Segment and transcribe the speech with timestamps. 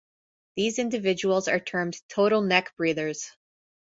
[0.55, 3.29] These individuals are termed total neck breathers.